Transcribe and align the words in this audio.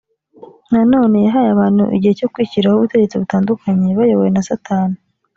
nanone 0.71 1.17
yahaye 1.25 1.49
abantu 1.51 1.83
igihe 1.95 2.13
cyo 2.19 2.29
kwishyiriraho 2.33 2.75
ubutegetsi 2.77 3.19
butandukanye 3.21 3.87
bayobowe 3.99 4.29
na 4.33 4.41
satani 4.49 4.97